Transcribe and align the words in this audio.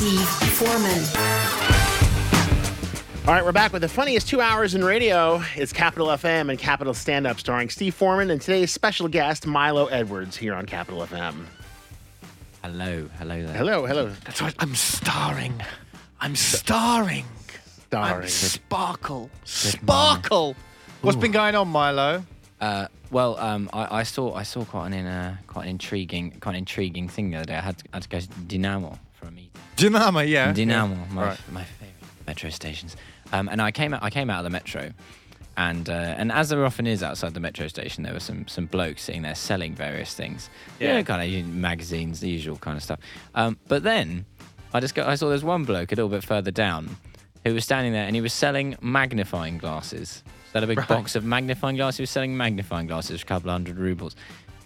Steve 0.00 0.26
Foreman. 0.54 1.04
All 3.28 3.34
right, 3.34 3.44
we're 3.44 3.52
back 3.52 3.70
with 3.70 3.82
the 3.82 3.88
funniest 3.88 4.28
two 4.28 4.40
hours 4.40 4.74
in 4.74 4.82
radio. 4.82 5.42
It's 5.56 5.74
Capital 5.74 6.06
FM 6.06 6.48
and 6.48 6.58
Capital 6.58 6.94
Stand 6.94 7.26
Up 7.26 7.38
starring 7.38 7.68
Steve 7.68 7.94
Foreman 7.94 8.30
and 8.30 8.40
today's 8.40 8.72
special 8.72 9.08
guest, 9.08 9.46
Milo 9.46 9.88
Edwards, 9.88 10.38
here 10.38 10.54
on 10.54 10.64
Capital 10.64 11.00
FM. 11.02 11.44
Hello, 12.64 13.10
hello 13.18 13.42
there. 13.42 13.54
Hello, 13.54 13.84
hello. 13.84 14.08
That's 14.24 14.40
right. 14.40 14.54
I'm 14.58 14.74
starring. 14.74 15.62
I'm 16.18 16.34
starring. 16.34 17.26
Starring. 17.88 18.22
I'm 18.22 18.28
sparkle. 18.28 19.28
Sparkle. 19.44 20.56
What's 21.02 21.18
been 21.18 21.32
going 21.32 21.54
on, 21.54 21.68
Milo? 21.68 22.24
Uh, 22.58 22.86
well, 23.10 23.36
um, 23.36 23.68
I, 23.74 23.98
I 23.98 24.02
saw 24.04 24.32
I 24.32 24.44
saw 24.44 24.64
quite 24.64 24.94
an 24.94 25.04
uh, 25.04 25.36
quite 25.46 25.64
an 25.64 25.72
intriguing 25.72 26.38
quite 26.40 26.52
an 26.52 26.60
intriguing 26.60 27.10
thing 27.10 27.32
the 27.32 27.36
other 27.36 27.44
day. 27.44 27.56
I 27.56 27.60
had 27.60 27.76
to, 27.76 27.84
I 27.92 27.96
had 27.96 28.02
to 28.04 28.08
go 28.08 28.20
to 28.20 28.28
Dinamo 28.28 28.98
for 29.80 29.86
a 29.86 29.90
meeting. 30.12 30.28
Dinamo, 30.28 30.28
yeah. 30.28 30.52
Dinamo, 30.52 31.10
my 31.10 31.24
Right. 31.26 31.38
my 31.52 31.64
favorite 31.64 32.26
metro 32.26 32.50
stations. 32.50 32.96
Um, 33.32 33.48
and 33.48 33.60
I 33.62 33.70
came 33.70 33.94
out 33.94 34.02
I 34.02 34.10
came 34.10 34.30
out 34.30 34.38
of 34.38 34.44
the 34.44 34.50
metro, 34.50 34.92
and 35.56 35.88
uh, 35.88 35.92
and 35.92 36.32
as 36.32 36.48
there 36.48 36.64
often 36.64 36.86
is 36.86 37.02
outside 37.02 37.34
the 37.34 37.40
metro 37.40 37.68
station, 37.68 38.02
there 38.04 38.12
were 38.12 38.20
some 38.20 38.46
some 38.48 38.66
blokes 38.66 39.02
sitting 39.02 39.22
there 39.22 39.34
selling 39.34 39.74
various 39.74 40.14
things. 40.14 40.50
Yeah. 40.78 40.96
Yeah, 40.96 41.02
kind 41.02 41.22
of 41.22 41.46
magazines, 41.48 42.20
the 42.20 42.28
usual 42.28 42.56
kind 42.56 42.76
of 42.76 42.82
stuff. 42.82 42.98
Um, 43.34 43.58
but 43.68 43.82
then 43.82 44.24
I 44.74 44.80
just 44.80 44.94
got 44.94 45.08
I 45.08 45.14
saw 45.14 45.28
there's 45.28 45.44
one 45.44 45.64
bloke 45.64 45.92
a 45.92 45.94
little 45.94 46.08
bit 46.10 46.24
further 46.24 46.50
down 46.50 46.96
who 47.44 47.54
was 47.54 47.64
standing 47.64 47.92
there 47.92 48.04
and 48.04 48.14
he 48.14 48.20
was 48.20 48.32
selling 48.34 48.76
magnifying 48.82 49.58
glasses. 49.58 50.22
He 50.52 50.58
had 50.58 50.64
a 50.64 50.66
big 50.66 50.86
box 50.88 51.14
of 51.16 51.24
magnifying 51.24 51.76
glasses. 51.76 51.96
He 51.98 52.02
was 52.02 52.10
selling 52.10 52.36
magnifying 52.36 52.86
glasses 52.88 53.20
for 53.20 53.24
a 53.24 53.28
couple 53.28 53.50
of 53.50 53.54
hundred 53.54 53.78
rubles. 53.78 54.14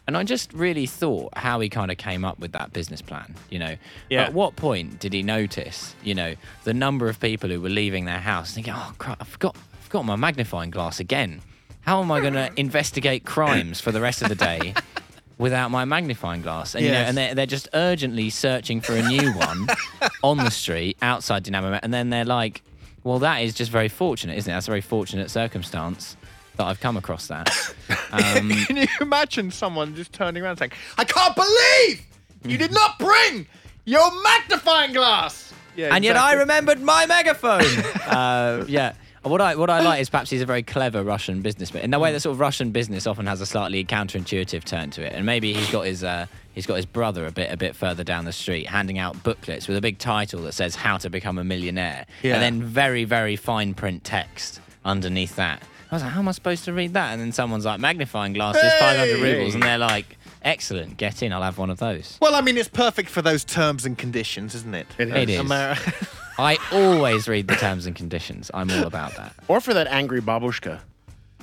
And 0.06 0.16
I 0.18 0.22
just 0.22 0.52
really 0.52 0.84
thought 0.86 1.30
how 1.36 1.60
he 1.60 1.68
kind 1.70 1.90
of 1.90 1.96
came 1.96 2.24
up 2.26 2.38
with 2.38 2.52
that 2.52 2.72
business 2.74 3.00
plan. 3.00 3.34
You 3.50 3.58
know, 3.58 3.76
Yeah. 4.10 4.24
at 4.24 4.34
what 4.34 4.54
point 4.56 5.00
did 5.00 5.12
he 5.14 5.22
notice, 5.22 5.94
you 6.04 6.14
know, 6.14 6.34
the 6.64 6.74
number 6.74 7.08
of 7.08 7.18
people 7.20 7.48
who 7.48 7.60
were 7.60 7.70
leaving 7.70 8.04
their 8.04 8.20
house 8.20 8.52
thinking, 8.52 8.74
"Oh, 8.76 8.92
crap, 8.98 9.22
I 9.22 9.24
forgot, 9.24 9.56
I 9.56 9.82
forgot 9.82 10.04
my 10.04 10.16
magnifying 10.16 10.70
glass 10.70 11.00
again. 11.00 11.40
How 11.82 12.02
am 12.02 12.12
I 12.12 12.20
going 12.20 12.34
to 12.42 12.50
investigate 12.56 13.24
crimes 13.24 13.80
for 13.80 13.92
the 13.92 14.00
rest 14.00 14.20
of 14.20 14.28
the 14.28 14.34
day 14.34 14.74
without 15.38 15.70
my 15.70 15.86
magnifying 15.86 16.42
glass?" 16.42 16.74
And 16.74 16.84
you 16.84 16.90
know, 16.92 16.98
and 16.98 17.16
they're, 17.16 17.34
they're 17.34 17.46
just 17.46 17.68
urgently 17.72 18.28
searching 18.28 18.82
for 18.82 18.94
a 18.94 19.02
new 19.08 19.32
one 19.32 19.68
on 20.22 20.36
the 20.36 20.50
street 20.50 20.98
outside 21.00 21.44
Dynamo, 21.44 21.78
and 21.82 21.94
then 21.94 22.10
they're 22.10 22.26
like, 22.26 22.62
"Well, 23.04 23.20
that 23.20 23.38
is 23.38 23.54
just 23.54 23.70
very 23.70 23.88
fortunate, 23.88 24.36
isn't 24.36 24.50
it? 24.50 24.54
That's 24.54 24.68
a 24.68 24.70
very 24.70 24.82
fortunate 24.82 25.30
circumstance." 25.30 26.18
That 26.56 26.66
I've 26.66 26.80
come 26.80 26.96
across 26.96 27.26
that. 27.28 27.50
Um, 28.12 28.48
Can 28.50 28.76
you 28.76 28.86
imagine 29.00 29.50
someone 29.50 29.96
just 29.96 30.12
turning 30.12 30.40
around 30.44 30.56
saying, 30.58 30.70
I 30.96 31.04
can't 31.04 31.34
believe 31.34 32.06
you 32.44 32.56
did 32.56 32.72
not 32.72 32.96
bring 32.98 33.48
your 33.84 34.08
magnifying 34.22 34.92
glass? 34.92 35.52
Yeah, 35.74 35.92
and 35.92 36.04
yet 36.04 36.16
I 36.16 36.34
exactly. 36.34 36.38
remembered 36.40 36.80
my 36.80 37.06
megaphone. 37.06 37.64
uh, 38.06 38.64
yeah. 38.68 38.92
What 39.22 39.40
I 39.40 39.56
what 39.56 39.68
I 39.70 39.80
like 39.80 40.00
is 40.00 40.08
perhaps 40.10 40.30
he's 40.30 40.42
a 40.42 40.46
very 40.46 40.62
clever 40.62 41.02
Russian 41.02 41.40
businessman. 41.42 41.82
In 41.82 41.90
the 41.90 41.98
way 41.98 42.12
that 42.12 42.20
sort 42.20 42.34
of 42.34 42.40
Russian 42.40 42.70
business 42.70 43.06
often 43.06 43.26
has 43.26 43.40
a 43.40 43.46
slightly 43.46 43.84
counterintuitive 43.84 44.62
turn 44.64 44.90
to 44.90 45.02
it, 45.04 45.12
and 45.14 45.26
maybe 45.26 45.52
he's 45.54 45.70
got 45.72 45.86
his 45.86 46.04
uh, 46.04 46.26
he's 46.52 46.66
got 46.66 46.76
his 46.76 46.86
brother 46.86 47.26
a 47.26 47.32
bit 47.32 47.50
a 47.50 47.56
bit 47.56 47.74
further 47.74 48.04
down 48.04 48.26
the 48.26 48.32
street 48.32 48.68
handing 48.68 48.98
out 48.98 49.20
booklets 49.24 49.66
with 49.66 49.76
a 49.76 49.80
big 49.80 49.98
title 49.98 50.42
that 50.42 50.52
says 50.52 50.76
"How 50.76 50.98
to 50.98 51.10
Become 51.10 51.38
a 51.38 51.44
Millionaire," 51.44 52.06
Yeah. 52.22 52.34
and 52.34 52.42
then 52.42 52.62
very 52.62 53.04
very 53.04 53.34
fine 53.34 53.74
print 53.74 54.04
text 54.04 54.60
underneath 54.84 55.34
that. 55.36 55.62
I 55.94 55.96
was 55.98 56.02
like, 56.02 56.12
how 56.12 56.18
am 56.20 56.28
I 56.28 56.32
supposed 56.32 56.64
to 56.64 56.72
read 56.72 56.94
that? 56.94 57.12
And 57.12 57.20
then 57.20 57.30
someone's 57.30 57.64
like, 57.64 57.78
magnifying 57.78 58.32
glasses, 58.32 58.72
500 58.80 59.20
rubles, 59.20 59.54
and 59.54 59.62
they're 59.62 59.78
like, 59.78 60.16
excellent, 60.42 60.96
get 60.96 61.22
in, 61.22 61.32
I'll 61.32 61.42
have 61.42 61.56
one 61.56 61.70
of 61.70 61.78
those. 61.78 62.18
Well, 62.20 62.34
I 62.34 62.40
mean, 62.40 62.56
it's 62.58 62.68
perfect 62.68 63.08
for 63.08 63.22
those 63.22 63.44
terms 63.44 63.86
and 63.86 63.96
conditions, 63.96 64.56
isn't 64.56 64.74
it? 64.74 64.88
It 64.98 65.08
It 65.10 65.30
is. 65.30 65.40
Ameri- 65.40 66.18
I 66.38 66.58
always 66.72 67.28
read 67.28 67.46
the 67.46 67.54
terms 67.54 67.86
and 67.86 67.94
conditions. 67.94 68.50
I'm 68.52 68.68
all 68.72 68.84
about 68.88 69.14
that. 69.16 69.34
Or 69.46 69.60
for 69.60 69.72
that 69.74 69.86
angry 69.86 70.20
babushka. 70.20 70.80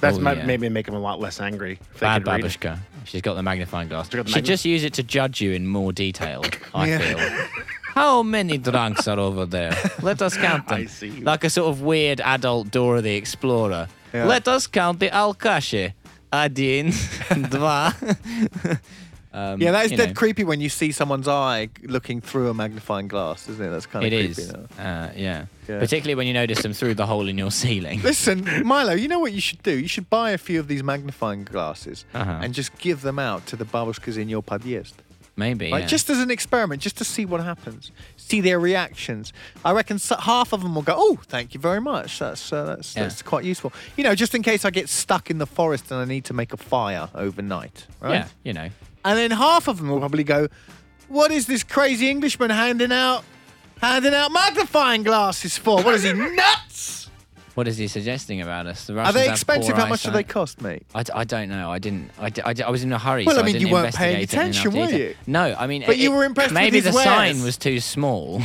That's 0.01 0.17
Oh, 0.17 0.19
might 0.22 0.40
yeah. 0.40 0.45
maybe 0.47 0.67
make 0.67 0.85
him 0.88 0.95
a 0.95 1.00
lot 1.00 1.22
less 1.22 1.40
angry. 1.40 1.79
Bad 2.01 2.23
could 2.25 2.31
read 2.31 2.40
it. 2.41 2.45
babushka. 2.47 2.79
She's 3.06 3.22
got 3.22 3.35
the 3.35 3.44
magnifying 3.44 3.88
glass. 3.88 4.09
She'd 4.11 4.17
magni- 4.17 4.41
just 4.41 4.66
use 4.66 4.84
it 4.84 4.94
to 4.95 5.03
judge 5.03 5.40
you 5.40 5.51
in 5.53 5.66
more 5.67 5.94
detail, 5.94 6.44
I 6.75 6.88
Yeah. 6.90 6.97
feel. 6.97 7.63
How 7.94 8.24
many 8.24 8.57
drunks 8.57 9.07
are 9.07 9.19
over 9.19 9.46
there? 9.46 9.75
Let 10.02 10.22
us 10.22 10.38
count 10.38 10.68
them. 10.68 10.81
I 10.81 10.85
see. 10.85 11.22
Like 11.22 11.44
a 11.44 11.50
sort 11.50 11.69
of 11.69 11.81
weird 11.81 12.22
adult 12.22 12.72
Dora 12.72 13.02
the 13.02 13.16
Explorer. 13.16 13.88
Yeah. 14.13 14.25
Let 14.25 14.47
us 14.47 14.68
count 14.68 15.00
the 15.00 15.09
Alkashi. 15.09 15.94
Один, 16.31 16.91
два. 17.50 17.94
Um, 19.34 19.62
yeah, 19.62 19.72
that 19.72 19.85
is 19.85 19.91
um, 19.91 19.97
dead 19.97 20.09
know. 20.09 20.16
creepy 20.16 20.44
when 20.44 20.59
you 20.59 20.68
see 20.68 20.91
someone's 20.91 21.28
eye 21.28 21.69
looking 21.84 22.19
through 22.19 22.50
a 22.50 22.53
magnifying 22.53 23.07
glass, 23.07 23.47
isn't 23.47 23.66
it? 23.66 23.69
That's 23.69 23.85
kind 23.85 24.06
of 24.06 24.12
it 24.12 24.16
creepy. 24.18 24.41
It 24.41 24.46
is. 24.46 24.53
Uh, 24.53 25.13
yeah. 25.16 25.46
yeah. 25.69 25.79
Particularly 25.79 26.16
when 26.16 26.28
you 26.28 26.34
notice 26.34 26.62
them 26.62 26.73
through 26.73 26.96
the 26.96 27.06
hole 27.06 27.29
in 27.29 27.38
your 27.38 27.52
ceiling. 27.52 28.02
Listen, 28.02 28.46
Milo, 28.66 28.91
you 28.94 29.08
know 29.08 29.19
what 29.19 29.31
you 29.31 29.40
should 29.40 29.63
do? 29.63 29.72
You 29.72 29.88
should 29.88 30.09
buy 30.09 30.31
a 30.31 30.38
few 30.38 30.59
of 30.59 30.68
these 30.68 30.84
magnifying 30.84 31.46
glasses 31.46 32.03
uh-huh. 32.13 32.40
and 32.41 32.53
just 32.53 32.78
give 32.78 33.03
them 33.03 33.19
out 33.19 33.46
to 33.47 33.56
the 33.56 33.63
babushkas 33.63 34.18
in 34.18 34.28
your 34.28 34.44
podyezd. 34.44 34.96
Maybe. 35.38 35.72
Right? 35.72 35.81
yeah. 35.81 35.88
Just 35.88 36.09
as 36.09 36.19
an 36.19 36.30
experiment, 36.30 36.81
just 36.81 36.97
to 36.97 37.06
see 37.06 37.25
what 37.25 37.42
happens, 37.42 37.92
see 38.18 38.42
their 38.42 38.59
reactions. 38.59 39.31
I 39.64 39.72
reckon 39.72 39.97
half 40.19 40.52
of 40.53 40.62
them 40.62 40.75
will 40.75 40.81
go, 40.81 40.94
"Oh, 40.97 41.19
thank 41.28 41.53
you 41.53 41.59
very 41.59 41.80
much. 41.80 42.19
That's 42.19 42.52
uh, 42.52 42.66
that's, 42.66 42.96
Yeah. 42.96 43.03
that's 43.03 43.22
quite 43.22 43.46
useful." 43.46 43.72
You 43.96 44.03
know, 44.03 44.14
just 44.14 44.36
in 44.36 44.44
case 44.44 44.66
I 44.66 44.72
get 44.72 44.90
stuck 44.90 45.30
in 45.31 45.38
the 45.38 45.47
forest 45.47 45.90
and 45.90 46.00
I 46.02 46.06
need 46.06 46.25
to 46.25 46.34
make 46.34 46.52
a 46.53 46.58
fire 46.58 47.09
overnight, 47.16 47.88
right? 48.02 48.12
Yeah, 48.14 48.28
you 48.44 48.53
know. 48.53 48.70
And 49.06 49.18
then 49.18 49.31
half 49.31 49.68
of 49.68 49.78
them 49.78 49.90
will 49.90 50.00
probably 50.00 50.24
go, 50.25 50.47
"What 51.08 51.31
is 51.31 51.46
this 51.47 51.64
crazy 51.64 52.09
Englishman 52.09 52.50
handing 52.50 52.91
out 52.91 53.24
handing 53.81 54.14
out 54.14 54.31
magnifying 54.31 55.03
glasses 55.03 55.58
for? 55.58 55.81
What 55.81 55.96
is 55.96 56.03
he 56.03 56.14
nuts?" 56.14 57.09
What 57.53 57.67
is 57.67 57.78
he 57.78 57.88
suggesting 57.88 58.39
about 58.41 58.66
us? 58.66 58.88
The 58.88 58.97
Are 58.97 59.12
they 59.12 59.29
expensive? 59.29 59.75
How 59.75 59.85
much 59.88 60.03
do 60.03 60.12
they 60.12 60.23
cost, 60.23 60.62
mate? 60.62 60.84
I, 60.95 61.03
d- 61.03 61.12
I 61.13 61.23
don't 61.25 61.50
know. 61.50 61.69
I 61.69 61.79
didn't. 61.79 62.12
I, 62.17 62.29
d- 62.29 62.41
I, 62.44 62.53
d- 62.53 62.63
I 62.63 62.69
was 62.69 62.84
in 62.84 62.94
a 62.94 62.97
hurry. 62.97 63.25
Well, 63.25 63.35
so 63.35 63.41
I 63.41 63.45
mean, 63.45 63.53
didn't 63.53 63.67
you 63.67 63.73
weren't 63.73 63.94
paying 63.94 64.22
investigate 64.22 64.34
it 64.34 64.34
in 64.34 64.39
enough 64.51 64.66
attention, 64.66 64.97
were 64.97 65.06
you? 65.09 65.16
No, 65.28 65.56
I 65.59 65.67
mean, 65.67 65.84
But 65.85 65.97
you 65.97 66.11
were 66.11 66.23
impressed 66.23 66.53
Maybe 66.53 66.78
his 66.79 66.85
the 66.85 66.94
sign 66.94 67.44
was 67.44 67.57
too 67.57 67.79
small, 67.81 68.41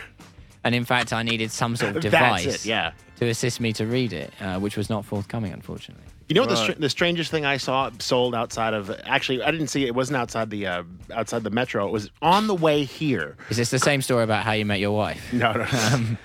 and 0.64 0.74
in 0.74 0.84
fact, 0.84 1.12
I 1.12 1.22
needed 1.24 1.50
some 1.50 1.74
sort 1.76 1.96
of 1.96 2.02
That's 2.02 2.12
device 2.44 2.64
it, 2.64 2.66
yeah. 2.66 2.92
to 3.18 3.26
assist 3.26 3.60
me 3.60 3.72
to 3.74 3.86
read 3.86 4.12
it, 4.12 4.32
uh, 4.40 4.60
which 4.60 4.76
was 4.76 4.88
not 4.88 5.04
forthcoming, 5.04 5.52
unfortunately. 5.52 6.04
You 6.28 6.34
know 6.34 6.40
what 6.40 6.50
the, 6.50 6.56
str- 6.56 6.72
the 6.80 6.90
strangest 6.90 7.30
thing 7.30 7.44
I 7.44 7.56
saw 7.56 7.90
sold 8.00 8.34
outside 8.34 8.74
of 8.74 8.90
actually 9.04 9.42
I 9.42 9.50
didn't 9.52 9.68
see 9.68 9.84
it. 9.84 9.88
It 9.88 9.94
wasn't 9.94 10.16
outside 10.16 10.50
the 10.50 10.66
uh, 10.66 10.82
outside 11.14 11.44
the 11.44 11.50
metro. 11.50 11.86
It 11.86 11.92
was 11.92 12.10
on 12.20 12.48
the 12.48 12.54
way 12.54 12.82
here. 12.84 13.36
Is 13.48 13.56
this 13.58 13.70
the 13.70 13.78
same 13.78 14.02
story 14.02 14.24
about 14.24 14.42
how 14.44 14.52
you 14.52 14.64
met 14.64 14.80
your 14.80 14.90
wife? 14.96 15.22
No, 15.32 15.52
no, 15.52 15.66
Um, 15.92 16.18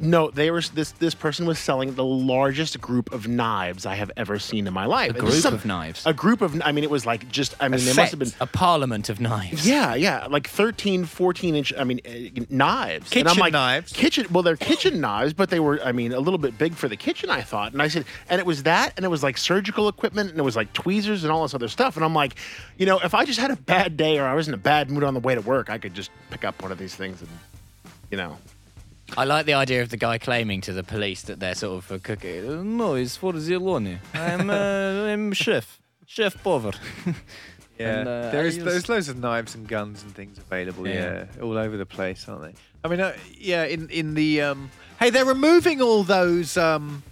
no. 0.00 0.30
They 0.30 0.50
were 0.50 0.60
this 0.62 0.90
this 0.92 1.14
person 1.14 1.46
was 1.46 1.58
selling 1.60 1.94
the 1.94 2.04
largest 2.04 2.80
group 2.80 3.12
of 3.12 3.28
knives 3.28 3.86
I 3.86 3.94
have 3.94 4.10
ever 4.16 4.38
seen 4.40 4.66
in 4.66 4.72
my 4.72 4.86
life. 4.86 5.10
A 5.10 5.18
group 5.20 5.32
some- 5.34 5.54
of 5.54 5.64
knives. 5.64 6.04
A 6.04 6.12
group 6.12 6.40
of. 6.40 6.60
I 6.64 6.72
mean, 6.72 6.82
it 6.82 6.90
was 6.90 7.06
like 7.06 7.28
just. 7.28 7.54
I 7.60 7.68
mean, 7.68 7.80
A 7.80 7.84
they 7.84 7.92
must 7.94 8.10
have 8.10 8.18
been. 8.18 8.32
A 8.40 8.46
parliament 8.46 9.08
of 9.08 9.20
knives. 9.20 9.68
Yeah, 9.68 9.94
yeah, 9.94 10.26
like 10.26 10.48
13, 10.48 11.04
14 11.04 11.54
inch. 11.54 11.72
I 11.78 11.84
mean, 11.84 12.00
uh, 12.04 12.42
knives. 12.50 13.12
and 13.12 13.20
I'm 13.28 13.34
Kitchen 13.34 13.40
like, 13.40 13.52
knives? 13.52 13.92
Kitchen. 13.92 14.26
Well, 14.32 14.42
they're 14.42 14.56
kitchen 14.56 15.00
knives, 15.00 15.32
but 15.32 15.50
they 15.50 15.60
were. 15.60 15.80
I 15.84 15.92
mean, 15.92 16.12
a 16.12 16.20
little 16.20 16.38
bit 16.38 16.58
big 16.58 16.74
for 16.74 16.88
the 16.88 16.96
kitchen. 16.96 17.30
I 17.30 17.42
thought, 17.42 17.72
and 17.72 17.80
I 17.82 17.86
said, 17.88 18.04
and 18.28 18.40
it 18.40 18.46
was 18.46 18.64
that, 18.64 18.94
and 18.96 19.04
it 19.04 19.08
was 19.08 19.22
like 19.22 19.27
surgical 19.36 19.88
equipment, 19.88 20.30
and 20.30 20.38
it 20.38 20.42
was 20.42 20.56
like 20.56 20.72
tweezers 20.72 21.24
and 21.24 21.30
all 21.32 21.42
this 21.42 21.52
other 21.54 21.68
stuff. 21.68 21.96
And 21.96 22.04
I'm 22.04 22.14
like, 22.14 22.36
you 22.78 22.86
know, 22.86 22.98
if 23.00 23.12
I 23.12 23.24
just 23.26 23.38
had 23.40 23.50
a 23.50 23.56
bad 23.56 23.96
day 23.96 24.18
or 24.18 24.24
I 24.24 24.34
was 24.34 24.48
in 24.48 24.54
a 24.54 24.58
bad 24.58 24.90
mood 24.90 25.04
on 25.04 25.12
the 25.12 25.20
way 25.20 25.34
to 25.34 25.40
work, 25.42 25.68
I 25.68 25.76
could 25.78 25.92
just 25.94 26.10
pick 26.30 26.44
up 26.44 26.62
one 26.62 26.72
of 26.72 26.78
these 26.78 26.94
things 26.94 27.20
and, 27.20 27.30
you 28.10 28.16
know. 28.16 28.38
I 29.16 29.24
like 29.24 29.46
the 29.46 29.54
idea 29.54 29.82
of 29.82 29.88
the 29.88 29.96
guy 29.96 30.18
claiming 30.18 30.60
to 30.62 30.72
the 30.72 30.82
police 30.84 31.22
that 31.22 31.40
they're 31.40 31.54
sort 31.54 31.82
of 31.84 31.90
a 31.90 31.98
cookie. 31.98 32.40
"Uh, 32.46 32.62
No, 32.62 32.94
it's 32.94 33.16
for 33.16 33.32
Ziloni. 33.34 33.98
I'm, 34.14 34.48
uh, 34.50 34.54
I'm 35.12 35.32
chef. 35.32 35.78
Chef 36.06 36.42
Pover. 36.42 36.72
Yeah, 37.78 37.98
And, 38.00 38.08
uh, 38.08 38.30
there 38.32 38.46
I 38.46 38.50
there's 38.50 38.88
loads 38.88 39.08
of 39.08 39.18
knives 39.18 39.54
and 39.54 39.68
guns 39.68 40.02
and 40.02 40.12
things 40.12 40.36
available. 40.36 40.88
Yeah, 40.88 41.26
Yeah. 41.36 41.42
all 41.42 41.56
over 41.56 41.76
the 41.76 41.86
place, 41.86 42.28
aren't 42.28 42.42
they? 42.42 42.54
I 42.82 42.88
mean, 42.88 42.98
uh, 43.00 43.12
yeah, 43.38 43.62
in 43.66 43.88
in 43.90 44.14
the 44.14 44.42
um, 44.42 44.70
hey, 44.98 45.10
they're 45.10 45.24
removing 45.24 45.80
all 45.80 46.02
those. 46.02 46.56
Um, 46.56 47.04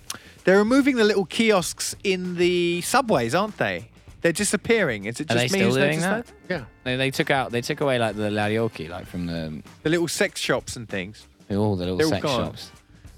they're 0.47 0.57
removing 0.59 0.97
the 0.97 1.05
little 1.05 1.27
kiosks 1.27 1.95
in 2.03 2.37
the 2.37 2.81
subways, 2.81 3.35
aren't 3.35 3.59
they? 3.59 3.89
They're 4.23 4.33
disappearing. 4.33 5.05
Is 5.05 5.21
it 5.21 5.31
Are 5.31 5.35
just 5.35 5.53
they 5.53 5.59
me 5.59 5.65
who's 5.67 5.75
still 5.75 5.87
doing 5.87 6.01
noticed 6.01 6.33
that? 6.49 6.51
Yeah. 6.61 6.65
They, 6.85 6.97
they 6.97 7.11
took 7.11 7.31
out, 7.31 7.53
they 7.53 7.61
took 7.61 7.81
away 7.83 7.99
like 7.99 8.17
the 8.17 8.31
larioki, 8.31 8.89
like 8.89 9.07
from 9.07 9.27
the 9.27 9.63
The 9.83 9.91
little 9.91 10.09
sex 10.09 10.41
shops 10.41 10.75
and 10.77 10.89
things. 10.89 11.27
all 11.51 11.77
the 11.77 11.85
little 11.85 11.97
They're 11.99 12.07
all 12.07 12.11
sex 12.13 12.23
gone. 12.23 12.45
shops. 12.47 12.71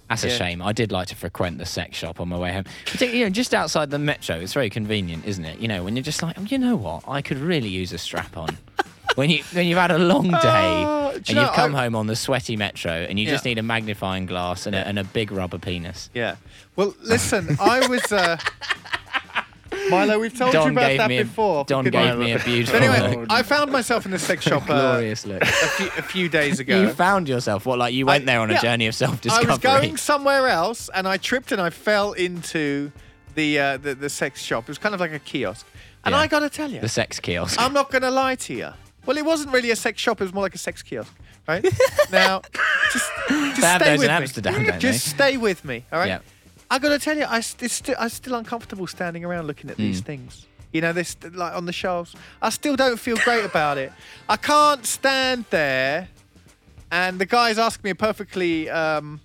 That's 0.08 0.24
a 0.24 0.28
Yeah. 0.28 0.36
shame. 0.36 0.62
I 0.62 0.72
did 0.72 0.90
like 0.90 1.08
to 1.08 1.14
frequent 1.16 1.58
the 1.58 1.66
sex 1.66 1.96
shop 1.96 2.18
on 2.20 2.28
my 2.28 2.38
way 2.38 2.52
home. 2.52 2.64
You 2.98 3.24
know, 3.24 3.30
just 3.30 3.54
outside 3.54 3.90
the 3.90 3.98
metro. 3.98 4.36
It's 4.36 4.54
very 4.54 4.70
convenient, 4.70 5.24
isn't 5.26 5.44
it? 5.44 5.58
You 5.60 5.68
know, 5.68 5.84
when 5.84 5.96
you're 5.96 6.02
just 6.02 6.22
like, 6.22 6.36
oh, 6.38 6.42
you 6.42 6.58
know 6.58 6.76
what? 6.76 7.04
I 7.06 7.20
could 7.22 7.38
really 7.38 7.68
use 7.68 7.92
a 7.92 7.98
strap 7.98 8.36
on. 8.36 8.56
When 9.18 9.30
you 9.30 9.42
when 9.52 9.66
you've 9.66 9.78
had 9.78 9.90
a 9.90 9.98
long 9.98 10.28
day 10.30 10.84
Oh, 10.86 11.10
do 11.10 11.16
and 11.16 11.28
you 11.28 11.34
know, 11.34 11.42
you've 11.42 11.52
come 11.52 11.74
I- 11.74 11.82
home 11.82 11.96
on 11.96 12.06
the 12.06 12.14
sweaty 12.14 12.56
metro 12.56 12.92
and 12.92 13.18
you 13.18 13.26
just 13.26 13.44
need 13.44 13.58
a 13.58 13.62
magnifying 13.62 14.26
glass 14.26 14.64
and, 14.66 14.76
a, 14.76 14.86
and 14.86 14.96
a 14.98 15.02
big 15.04 15.32
rubber 15.32 15.58
penis. 15.58 16.08
Yeah. 16.14 16.36
Well, 16.76 16.94
listen, 17.02 17.56
I 17.60 17.86
was. 17.88 18.12
Uh, 18.12 18.36
Milo, 19.90 20.18
we've 20.18 20.36
told 20.36 20.52
Don 20.52 20.66
you 20.66 20.72
about 20.78 20.96
that 20.98 21.08
me 21.08 21.18
a, 21.18 21.24
before. 21.24 21.64
Don 21.64 21.84
good 21.84 21.92
gave 21.94 22.16
me 22.18 22.32
a 22.32 22.38
beautiful. 22.38 22.78
But 22.78 22.88
anyway, 22.88 23.26
I 23.30 23.42
found 23.42 23.72
myself 23.72 24.04
in 24.04 24.12
the 24.12 24.18
sex 24.18 24.44
shop 24.44 24.62
uh, 24.64 24.66
glorious 24.92 25.26
look. 25.26 25.42
a, 25.42 25.46
few, 25.46 25.86
a 25.98 26.02
few 26.02 26.28
days 26.28 26.60
ago. 26.60 26.80
You 26.82 26.90
found 26.90 27.28
yourself. 27.28 27.66
What? 27.66 27.78
Like 27.78 27.94
you 27.94 28.06
went 28.06 28.22
I- 28.22 28.26
there 28.26 28.40
on 28.40 28.50
a 28.50 28.60
journey 28.60 28.86
of 28.86 28.94
self-discovery. 28.94 29.46
I 29.48 29.50
was 29.50 29.58
going 29.58 29.96
somewhere 29.96 30.46
else, 30.48 30.88
and 30.94 31.08
I 31.08 31.16
tripped 31.16 31.52
and 31.52 31.60
I 31.60 31.70
fell 31.70 32.12
into 32.12 32.92
the 33.34 33.58
uh, 33.58 33.76
the, 33.78 33.94
the 33.94 34.10
sex 34.10 34.42
shop. 34.42 34.64
It 34.64 34.68
was 34.68 34.78
kind 34.78 34.94
of 34.94 35.00
like 35.00 35.12
a 35.12 35.18
kiosk, 35.18 35.66
and 36.04 36.12
Yeah. 36.12 36.18
I 36.20 36.26
got 36.28 36.40
to 36.40 36.50
tell 36.50 36.70
you, 36.70 36.80
the 36.80 36.88
sex 36.88 37.18
kiosk. 37.18 37.60
I'm 37.60 37.72
not 37.72 37.90
going 37.90 38.02
to 38.02 38.10
lie 38.10 38.36
to 38.36 38.54
you. 38.54 38.68
Well, 39.08 39.16
it 39.16 39.24
wasn't 39.24 39.54
really 39.54 39.70
a 39.70 39.76
sex 39.76 40.02
shop. 40.02 40.20
It 40.20 40.24
was 40.24 40.34
more 40.34 40.42
like 40.42 40.54
a 40.54 40.58
sex 40.58 40.82
kiosk, 40.82 41.10
right? 41.48 41.64
now, 42.12 42.42
just, 42.92 43.10
just 43.26 43.60
They 43.60 43.66
have 43.66 43.80
stay 43.80 43.96
those 43.96 43.98
with 44.00 44.36
me. 44.36 44.42
Don't 44.42 44.78
just 44.80 45.04
they? 45.16 45.30
stay 45.30 45.36
with 45.38 45.64
me, 45.64 45.86
all 45.90 45.98
right? 45.98 46.08
Yeah. 46.08 46.18
I 46.70 46.78
got 46.78 46.90
to 46.90 46.98
tell 46.98 47.16
you, 47.16 47.24
I 47.26 47.40
st- 47.40 47.62
it's 47.62 47.72
still, 47.72 47.94
I'm 47.98 48.10
still 48.10 48.34
uncomfortable 48.34 48.86
standing 48.86 49.24
around 49.24 49.46
looking 49.46 49.70
at 49.70 49.76
Mm. 49.76 49.84
these 49.88 50.02
things. 50.02 50.46
You 50.74 50.82
know, 50.82 50.92
this 50.92 51.16
like 51.32 51.54
on 51.54 51.64
the 51.64 51.72
shelves. 51.72 52.14
I 52.42 52.50
still 52.50 52.76
don't 52.76 52.98
feel 53.00 53.16
great 53.16 53.46
about 53.46 53.78
it. 53.78 53.90
I 54.28 54.36
can't 54.36 54.84
stand 54.84 55.46
there, 55.48 56.08
and 56.90 57.18
the 57.18 57.24
guys 57.24 57.58
ask 57.58 57.82
me 57.82 57.88
a 57.88 57.94
perfectly, 57.94 58.68
um, 58.68 59.20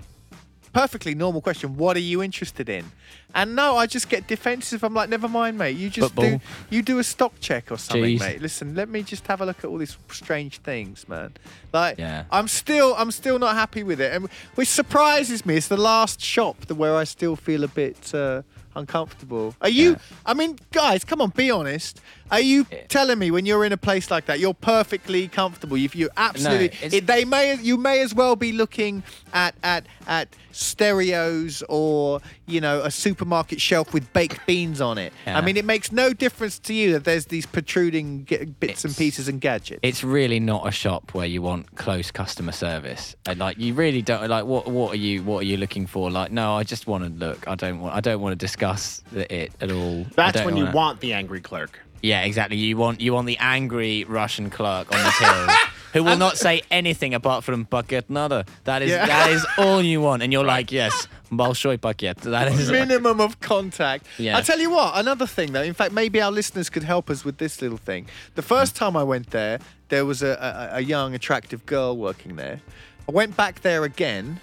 perfectly 0.74 1.16
normal 1.16 1.42
question. 1.42 1.78
What 1.78 1.96
are 1.96 2.02
you 2.02 2.22
interested 2.24 2.68
in? 2.68 2.92
And 3.36 3.56
no, 3.56 3.78
I 3.78 3.86
just 3.88 4.10
get 4.10 4.28
defensive. 4.28 4.84
I'm 4.84 4.94
like, 4.94 5.10
never 5.10 5.28
mind, 5.28 5.58
mate. 5.58 5.78
You 5.78 5.90
just 5.90 6.16
do 6.16 6.40
you 6.70 6.82
do 6.82 7.00
a 7.00 7.04
stock 7.04 7.34
check 7.40 7.72
or 7.72 7.78
something, 7.78 8.18
Jeez. 8.18 8.20
mate. 8.20 8.42
Listen, 8.42 8.76
let 8.76 8.90
me 8.90 9.04
just 9.04 9.26
have 9.28 9.42
a 9.42 9.46
look 9.46 9.60
at 9.60 9.66
all 9.66 9.78
these 9.78 9.98
strange 10.12 10.60
things, 10.60 11.08
man. 11.08 11.34
Like, 11.72 11.98
Yeah. 11.98 12.26
I'm 12.32 12.48
still, 12.48 12.94
I'm 12.98 13.12
still 13.12 13.40
not 13.40 13.56
happy 13.56 13.84
with 13.84 14.02
it, 14.02 14.14
and 14.14 14.28
which 14.56 14.68
surprises 14.68 15.46
me. 15.46 15.56
It's 15.56 15.68
the 15.68 15.78
last 15.78 16.22
shop 16.22 16.66
that 16.68 16.76
where 16.76 16.96
I 16.96 17.06
still 17.06 17.36
feel 17.36 17.64
a 17.64 17.68
bit 17.68 18.14
uh, 18.14 18.42
uncomfortable. 18.76 19.56
Are 19.62 19.70
you? 19.70 19.92
Yeah. 19.92 19.98
I 20.26 20.34
mean, 20.34 20.58
guys, 20.72 21.04
come 21.04 21.22
on, 21.22 21.30
be 21.32 21.52
honest. 21.52 22.02
Are 22.32 22.40
you 22.40 22.66
telling 22.90 23.20
me 23.20 23.30
when 23.32 23.46
you're 23.46 23.64
in 23.66 23.72
a 23.74 23.78
place 23.78 24.10
like 24.10 24.26
that, 24.26 24.40
you're 24.40 24.54
perfectly 24.56 25.28
comfortable? 25.28 25.78
If 25.78 25.96
you 25.96 26.10
absolutely, 26.18 26.66
it's- 26.68 26.94
it, 26.94 27.06
they 27.08 27.26
may, 27.26 27.56
you 27.56 27.78
may 27.78 28.02
as 28.02 28.14
well 28.16 28.36
be 28.36 28.52
looking 28.52 29.04
at 29.34 29.54
at 29.64 29.86
at 30.08 30.30
stereos 30.52 31.64
or 31.70 32.20
you 32.46 32.60
know 32.60 32.82
a 32.82 32.92
supermarket 32.92 33.60
shelf 33.62 33.94
with 33.94 34.12
baked 34.14 34.46
beans 34.46 34.82
on 34.82 34.98
it. 34.98 35.14
Yeah. 35.28 35.38
I 35.38 35.42
mean, 35.42 35.58
it 35.58 35.66
makes 35.66 35.92
no 35.92 36.12
difference 36.14 36.60
to 36.60 36.74
you 36.74 36.94
that 36.94 37.04
there's 37.04 37.28
these 37.28 37.46
protruding 37.46 38.26
g- 38.26 38.46
bits 38.46 38.84
and 38.86 38.96
pieces 38.96 39.28
and 39.28 39.40
gadgets. 39.40 39.80
it's 39.84 40.04
really 40.04 40.40
not 40.40 40.68
a 40.68 40.72
shop 40.72 41.14
where 41.14 41.26
you 41.28 41.42
want 41.42 41.76
close 41.76 42.12
customer 42.12 42.52
service. 42.52 43.16
And 43.26 43.40
like 43.40 43.58
you 43.60 43.74
really 43.74 44.02
don't 44.02 44.28
like 44.30 44.46
what 44.46 44.68
what 44.68 44.94
are 44.94 44.98
you 44.98 45.24
what 45.24 45.40
are 45.44 45.46
you 45.46 45.58
looking 45.58 45.86
for? 45.88 46.10
Like 46.12 46.32
no, 46.32 46.56
I 46.56 46.64
just 46.64 46.88
want 46.88 47.04
to 47.04 47.10
look. 47.26 47.48
I 47.48 47.56
don't 47.56 47.80
want 47.80 47.96
I 47.96 48.00
don't 48.00 48.22
want 48.22 48.34
to 48.34 48.38
discuss 48.38 48.63
discuss 48.64 49.02
it 49.14 49.52
at 49.60 49.72
all. 49.72 50.06
That's 50.16 50.38
when 50.44 50.56
wanna... 50.56 50.68
you 50.68 50.72
want 50.72 51.00
the 51.00 51.14
angry 51.14 51.42
clerk. 51.42 51.80
Yeah, 52.02 52.24
exactly. 52.24 52.58
You 52.58 52.78
want 52.78 53.02
you 53.02 53.14
want 53.14 53.28
the 53.28 53.38
angry 53.38 54.04
Russian 54.04 54.50
clerk 54.50 54.94
on 54.94 55.02
the 55.02 55.12
hill 55.12 55.48
who 55.94 56.04
will 56.04 56.18
not 56.26 56.38
say 56.38 56.64
anything 56.70 57.14
apart 57.14 57.44
from 57.44 57.64
bucket 57.64 58.10
nada. 58.10 58.46
That 58.66 58.82
is 58.82 58.92
yeah. 58.92 59.06
that 59.06 59.32
is 59.32 59.46
all 59.58 59.82
you 59.82 60.02
want, 60.02 60.22
and 60.22 60.34
you're 60.34 60.44
like, 60.44 60.72
yes, 60.72 61.08
Bolshoi 61.32 61.80
bucket. 61.80 62.18
That 62.18 62.50
is 62.50 62.72
minimum 62.72 63.22
of 63.22 63.40
contact. 63.40 64.06
Yeah. 64.18 64.38
I 64.38 64.42
tell 64.42 64.60
you 64.60 64.72
what, 64.72 64.98
another 64.98 65.28
thing 65.28 65.54
though. 65.54 65.62
In 65.62 65.74
fact, 65.74 65.94
maybe 65.94 66.22
our 66.22 66.32
listeners 66.32 66.70
could 66.70 66.84
help 66.84 67.10
us 67.10 67.24
with 67.24 67.38
this 67.38 67.62
little 67.62 67.78
thing. 67.78 68.08
The 68.36 68.42
first 68.42 68.76
mm. 68.76 68.80
time 68.80 68.98
I 68.98 69.04
went 69.04 69.30
there, 69.32 69.60
there 69.88 70.06
was 70.06 70.22
a, 70.22 70.72
a, 70.74 70.78
a 70.78 70.82
young, 70.82 71.16
attractive 71.16 71.66
girl 71.66 71.96
working 71.96 72.36
there. 72.36 72.62
I 73.08 73.12
went 73.12 73.36
back 73.38 73.62
there 73.62 73.84
again 73.84 74.42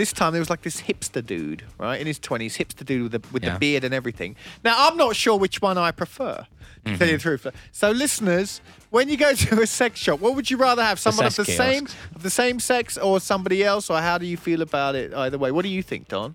this 0.00 0.14
time 0.14 0.32
there 0.32 0.40
was 0.40 0.48
like 0.48 0.62
this 0.62 0.80
hipster 0.80 1.24
dude, 1.24 1.62
right, 1.76 2.00
in 2.00 2.06
his 2.06 2.18
twenties, 2.18 2.56
hipster 2.56 2.86
dude 2.86 3.02
with 3.02 3.12
the 3.22 3.28
with 3.34 3.44
Yeah. 3.44 3.52
the 3.52 3.58
beard 3.58 3.84
and 3.84 3.92
everything. 3.92 4.34
Now 4.64 4.74
I'm 4.88 4.96
not 4.96 5.14
sure 5.14 5.36
which 5.38 5.60
one 5.60 5.76
I 5.76 5.90
prefer. 5.90 6.46
To 6.86 6.96
tell 6.96 7.06
you 7.08 7.18
the 7.18 7.22
truth. 7.22 7.46
So 7.72 7.90
listeners, 7.90 8.62
when 8.88 9.10
you 9.10 9.18
go 9.18 9.34
to 9.44 9.60
a 9.60 9.66
sex 9.66 10.00
shop, 10.00 10.20
what 10.20 10.34
would 10.36 10.50
you 10.50 10.56
rather 10.56 10.82
have? 10.82 10.98
Someone 10.98 11.26
of 11.26 11.36
the 11.36 11.44
sex 11.44 11.58
same 11.58 11.86
of 12.14 12.22
the 12.22 12.30
same 12.30 12.60
sex 12.60 12.96
or 12.96 13.20
somebody 13.20 13.62
else, 13.62 13.90
or 13.90 14.00
how 14.00 14.16
do 14.16 14.24
you 14.24 14.38
feel 14.38 14.62
about 14.62 14.94
it 14.94 15.12
either 15.12 15.36
way? 15.36 15.50
What 15.52 15.64
do 15.64 15.68
you 15.68 15.82
think, 15.82 16.08
Don? 16.08 16.34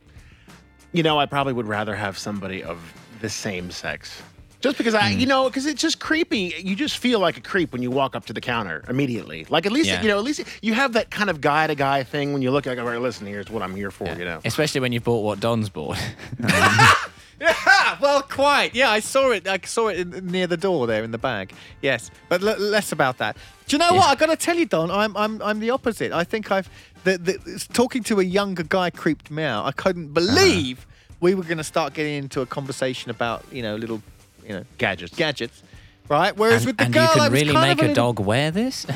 You 0.92 1.02
know, 1.02 1.18
I 1.20 1.26
probably 1.26 1.54
would 1.54 1.68
rather 1.68 1.96
have 1.96 2.20
somebody 2.20 2.62
of 2.62 2.78
the 3.22 3.30
same 3.30 3.72
sex. 3.72 4.22
Just 4.62 4.78
because 4.78 4.94
I, 4.94 5.13
mm. 5.13 5.19
you 5.19 5.25
know, 5.25 5.46
because 5.46 5.66
it's 5.66 5.81
just 5.81 6.00
creepy. 6.00 6.54
You 6.57 6.75
just 6.75 6.98
feel 6.98 7.19
like 7.19 7.38
a 7.38 7.42
creep 7.42 7.72
when 7.72 7.81
you 7.81 7.92
walk 7.92 8.16
up 8.16 8.25
to 8.25 8.34
the 8.34 8.42
counter 8.42 8.84
immediately. 8.88 9.46
Like 9.50 9.66
at 9.66 9.72
least, 9.72 9.90
Yeah. 9.90 10.02
you 10.02 10.07
know, 10.07 10.18
at 10.18 10.24
least 10.24 10.44
you 10.62 10.74
have 10.74 10.94
that 10.94 11.12
kind 11.12 11.30
of 11.30 11.42
guy 11.42 11.68
to 11.68 11.75
guy 11.75 12.04
thing 12.04 12.34
when 12.34 12.42
you 12.42 12.52
look 12.52 12.66
like, 12.66 12.80
all 12.80 12.86
right, 12.86 13.00
listen, 13.00 13.28
here's 13.28 13.50
what 13.50 13.62
I'm 13.62 13.75
here 13.75 13.92
for, 13.92 14.07
you 14.07 14.25
know. 14.25 14.40
Especially 14.46 14.81
when 14.81 14.92
you've 14.92 15.04
bought 15.04 15.24
what 15.24 15.40
Don's 15.40 15.69
bought. 15.69 15.98
Yeah, 17.40 17.98
well, 18.02 18.22
quite. 18.22 18.74
Yeah, 18.75 18.90
I 18.90 19.00
saw 19.00 19.31
it. 19.31 19.48
I 19.48 19.60
saw 19.66 19.90
it 19.90 20.00
in, 20.00 20.28
near 20.28 20.48
the 20.48 20.57
door 20.57 20.88
there 20.88 21.04
in 21.04 21.12
the 21.12 21.18
bag. 21.18 21.54
Yes, 21.81 22.10
but 22.30 22.42
l- 22.42 22.57
less 22.57 22.92
about 22.92 23.18
that. 23.18 23.36
Do 23.68 23.75
you 23.75 23.80
know 23.80 23.94
what? 23.94 24.06
Yeah. 24.06 24.12
I 24.12 24.16
got 24.16 24.25
to 24.28 24.38
tell 24.38 24.56
you, 24.56 24.66
Don. 24.66 24.90
I'm 24.90 25.16
I'm 25.18 25.42
I'm 25.42 25.60
the 25.60 25.72
opposite. 25.72 26.12
I 26.12 26.24
think 26.24 26.52
I've 26.52 26.69
the, 27.04 27.18
the 27.18 27.68
talking 27.74 28.04
to 28.04 28.19
a 28.19 28.24
younger 28.24 28.63
guy 28.63 28.90
creeped 28.90 29.31
me 29.31 29.44
out. 29.44 29.66
I 29.66 29.72
couldn't 29.72 30.18
uh-huh. 30.18 30.25
believe 30.25 30.88
we 31.19 31.36
were 31.36 31.44
going 31.44 31.57
to 31.57 31.63
start 31.63 31.94
getting 31.94 32.16
into 32.16 32.42
a 32.42 32.46
conversation 32.46 33.12
about 33.12 33.44
you 33.52 33.62
know 33.62 33.75
little 33.75 34.02
you 34.47 34.53
know 34.53 34.63
Gadgets. 34.77 35.15
gadgets, 35.15 35.63
right? 36.09 36.36
Whereas 36.36 36.62
and 36.62 36.68
with 36.68 36.77
the 36.77 36.83
and 36.86 36.94
girl, 36.94 37.03
you 37.15 37.21
I 37.21 37.25
can 37.25 37.33
really 37.33 37.53
make 37.53 37.77
a 37.80 37.81
little- 37.81 37.95
dog 37.95 38.19
wear 38.19 38.51
this? 38.51 38.86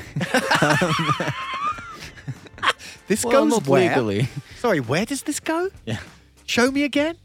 This 3.07 3.25
Well, 3.25 3.43
goes 3.45 3.49
not 3.51 3.67
where? 3.67 3.89
legally. 3.89 4.27
Sorry, 4.59 4.79
where 4.79 5.03
does 5.03 5.23
this 5.23 5.39
go? 5.39 5.69
Yeah. 5.83 5.97
Show 6.45 6.69
me 6.69 6.83
again. 6.83 7.15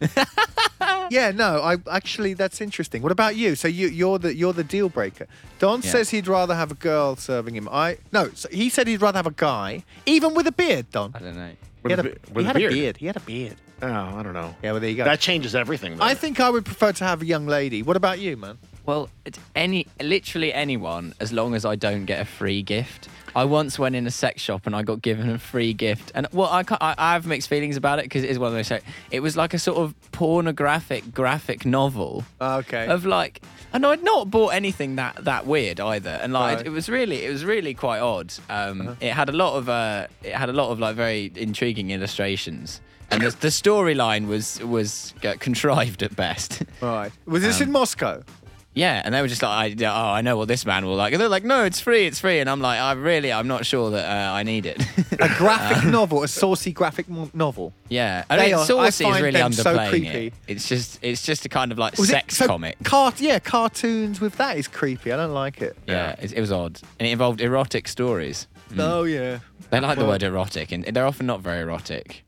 yeah, 1.10 1.30
no, 1.30 1.60
I 1.62 1.76
actually 1.90 2.32
that's 2.34 2.60
interesting. 2.62 3.02
What 3.02 3.12
about 3.12 3.36
you? 3.36 3.54
So 3.54 3.68
you 3.68 3.88
you're 3.88 4.18
the 4.18 4.34
you're 4.34 4.54
the 4.54 4.64
deal 4.64 4.88
breaker. 4.88 5.26
Don 5.58 5.82
Yeah. 5.82 5.90
says 5.90 6.08
he'd 6.10 6.26
rather 6.26 6.54
have 6.54 6.70
a 6.70 6.74
girl 6.74 7.16
serving 7.16 7.54
him. 7.54 7.68
I 7.70 7.98
no, 8.12 8.30
so 8.34 8.48
he 8.50 8.70
said 8.70 8.86
he'd 8.88 9.02
rather 9.02 9.18
have 9.18 9.26
a 9.26 9.30
guy, 9.30 9.84
even 10.06 10.34
with 10.34 10.46
a 10.46 10.52
beard. 10.52 10.90
Don, 10.90 11.12
I 11.14 11.18
don't 11.18 11.36
know. 11.36 11.48
he 11.50 11.56
With 11.82 11.90
had, 11.92 11.98
a 11.98 12.08
a, 12.08 12.12
be- 12.12 12.18
he 12.28 12.32
with 12.32 12.44
a 12.44 12.48
had 12.48 12.56
beard. 12.56 12.72
a 12.72 12.74
beard. 12.74 12.96
He 12.98 13.06
had 13.06 13.16
a 13.16 13.20
beard. 13.20 13.56
Oh, 13.82 13.86
I 13.88 14.22
don't 14.22 14.32
know. 14.32 14.54
Yeah, 14.62 14.72
well 14.72 14.80
there 14.80 14.90
you 14.90 14.96
go. 14.96 15.04
That 15.04 15.20
changes 15.20 15.54
everything. 15.54 15.96
Though. 15.96 16.04
I 16.04 16.14
think 16.14 16.40
I 16.40 16.48
would 16.50 16.64
prefer 16.64 16.92
to 16.92 17.04
have 17.04 17.22
a 17.22 17.26
young 17.26 17.46
lady. 17.46 17.82
What 17.82 17.96
about 17.96 18.18
you, 18.18 18.36
man? 18.36 18.58
Well, 18.86 19.10
it's 19.24 19.38
any 19.54 19.86
literally 20.00 20.52
anyone 20.54 21.12
as 21.20 21.32
long 21.32 21.54
as 21.54 21.64
I 21.64 21.74
don't 21.76 22.04
get 22.04 22.20
a 22.20 22.24
free 22.24 22.62
gift. 22.62 23.08
I 23.34 23.44
once 23.44 23.78
went 23.78 23.94
in 23.94 24.06
a 24.06 24.10
sex 24.10 24.40
shop 24.40 24.64
and 24.66 24.74
I 24.74 24.82
got 24.82 25.02
given 25.02 25.28
a 25.28 25.38
free 25.38 25.74
gift, 25.74 26.10
and 26.14 26.26
well, 26.32 26.48
I 26.50 26.62
can't, 26.62 26.82
I, 26.82 26.94
I 26.96 27.12
have 27.12 27.26
mixed 27.26 27.48
feelings 27.50 27.76
about 27.76 27.98
it 27.98 28.06
because 28.06 28.24
it 28.24 28.30
is 28.30 28.38
one 28.38 28.48
of 28.48 28.54
those. 28.54 28.80
It 29.10 29.20
was 29.20 29.36
like 29.36 29.52
a 29.52 29.58
sort 29.58 29.76
of 29.76 29.94
pornographic 30.12 31.12
graphic 31.12 31.66
novel 31.66 32.24
Okay. 32.40 32.86
of 32.86 33.04
like, 33.04 33.42
and 33.76 33.86
I'd 33.86 34.02
not 34.02 34.30
bought 34.30 34.48
anything 34.54 34.96
that 34.96 35.24
that 35.24 35.46
weird 35.46 35.78
either, 35.80 36.18
and 36.22 36.32
like 36.32 36.56
Right. 36.58 36.66
it 36.66 36.70
was 36.70 36.88
really 36.88 37.24
it 37.24 37.30
was 37.30 37.44
really 37.44 37.74
quite 37.74 38.00
odd. 38.00 38.32
Um, 38.50 38.96
It 39.00 39.12
had 39.12 39.28
a 39.28 39.32
lot 39.32 39.56
of 39.56 39.68
uh, 39.68 40.06
it 40.22 40.34
had 40.34 40.48
a 40.48 40.52
lot 40.52 40.70
of 40.72 40.78
like 40.80 40.96
very 40.96 41.30
intriguing 41.36 41.90
illustrations. 41.90 42.80
And 43.10 43.22
the, 43.22 43.30
the 43.30 43.48
storyline 43.48 44.26
was 44.26 44.60
was 44.64 45.14
uh, 45.22 45.34
contrived 45.38 46.02
at 46.02 46.16
best. 46.16 46.62
right. 46.80 47.12
Was 47.26 47.42
this 47.42 47.60
in 47.60 47.70
Moscow? 47.70 48.22
Yeah, 48.76 49.00
and 49.02 49.14
they 49.14 49.22
were 49.22 49.26
just 49.28 49.42
like, 49.42 49.80
I, 49.80 49.86
"Oh, 49.86 50.12
I 50.12 50.20
know 50.20 50.36
what 50.36 50.48
this 50.48 50.66
man 50.66 50.84
will 50.84 50.96
like." 50.96 51.14
And 51.14 51.20
they're 51.20 51.30
like, 51.30 51.44
"No, 51.44 51.64
it's 51.64 51.80
free, 51.80 52.06
it's 52.06 52.20
free." 52.20 52.40
And 52.40 52.48
I'm 52.50 52.60
like, 52.60 52.78
"I 52.78 52.92
really, 52.92 53.32
I'm 53.32 53.48
not 53.48 53.64
sure 53.64 53.90
that 53.90 54.04
uh, 54.04 54.32
I 54.34 54.42
need 54.42 54.66
it." 54.66 54.80
A 55.18 55.28
graphic 55.38 55.84
novel, 55.90 56.22
a 56.22 56.28
saucy 56.28 56.72
graphic 56.72 57.08
mo- 57.08 57.30
novel. 57.32 57.72
yeah, 57.88 58.24
I 58.28 58.36
They 58.36 58.44
mean, 58.46 58.54
are- 58.54 58.60
I 58.60 58.64
Saucy 58.66 59.06
is 59.06 59.20
really 59.22 59.30
them 59.40 59.52
so 59.52 59.64
underplaying 59.74 59.88
creepy. 59.88 60.26
it. 60.26 60.34
It's 60.46 60.68
just, 60.68 60.98
it's 61.02 61.22
just 61.24 61.46
a 61.46 61.48
kind 61.48 61.72
of 61.72 61.78
like 61.78 61.96
Was 61.96 62.10
sex 62.10 62.34
it, 62.34 62.36
so 62.36 62.46
comic. 62.48 62.76
Cart, 62.84 63.18
yeah, 63.18 63.38
cartoons 63.38 64.20
with 64.20 64.36
that 64.36 64.58
is 64.58 64.68
creepy. 64.68 65.10
I 65.10 65.16
don't 65.16 65.32
like 65.32 65.62
it. 65.62 65.74
yeah, 65.88 66.14
it, 66.20 66.34
it 66.34 66.40
was 66.40 66.52
odd, 66.52 66.78
and 67.00 67.08
it 67.08 67.12
involved 67.12 67.40
erotic 67.40 67.88
stories. 67.88 68.46
Oh 68.78 69.04
yeah. 69.04 69.38
They 69.70 69.80
like 69.80 69.96
the 69.98 70.04
word 70.04 70.22
erotic, 70.22 70.70
and 70.70 70.84
they're 70.84 71.06
often 71.06 71.24
not 71.26 71.40
very 71.40 71.60
erotic. 71.62 72.24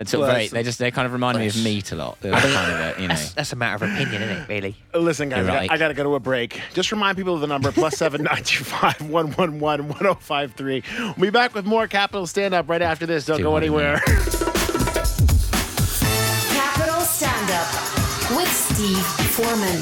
It's 0.00 0.10
sort 0.12 0.20
Well, 0.22 0.30
of 0.30 0.34
very, 0.34 0.44
it's- 0.46 0.52
they 0.54 0.62
just, 0.62 0.78
they 0.78 0.90
kind 0.90 1.04
of 1.04 1.12
remind 1.12 1.38
me 1.38 1.46
of 1.46 1.54
meat 1.62 1.92
a 1.92 1.94
lot. 1.96 2.18
They're 2.22 2.32
kind 2.32 2.72
of, 2.72 2.98
a, 2.98 3.02
you 3.02 3.08
know. 3.08 3.14
That's 3.36 3.52
a 3.52 3.56
matter 3.56 3.84
of 3.84 3.92
opinion, 3.92 4.22
isn't 4.22 4.36
it? 4.38 4.48
Really. 4.48 4.74
Uh, 4.94 4.98
listen, 4.98 5.28
guys, 5.28 5.40
You're 5.44 5.50
I, 5.50 5.54
right. 5.58 5.68
got, 5.68 5.74
I 5.74 5.78
gotta 5.78 5.94
go 5.94 6.04
to 6.04 6.14
a 6.14 6.20
break. 6.20 6.58
Just 6.72 6.90
remind 6.90 7.18
people 7.18 7.34
of 7.34 7.42
the 7.42 7.46
number 7.46 7.70
plus 7.70 7.96
seven 7.98 8.22
nine 8.30 8.42
two 8.42 8.64
five 8.64 8.98
one 9.02 9.32
one 9.32 9.60
one 9.60 9.88
one 9.88 9.98
zero 9.98 10.14
five 10.14 10.54
three. 10.54 10.82
We'll 10.98 11.14
be 11.14 11.30
back 11.30 11.54
with 11.54 11.66
more 11.66 11.86
Capital 11.86 12.26
Stand 12.26 12.54
Up 12.54 12.66
right 12.68 12.80
after 12.80 13.04
this. 13.04 13.26
Don't 13.26 13.36
Too 13.36 13.42
go 13.44 13.50
hot 13.52 13.58
anywhere. 13.58 14.00
Capital 16.56 17.00
Stand 17.02 17.50
Up 17.50 18.36
with 18.36 18.50
Steve 18.50 19.04
Foreman. 19.34 19.80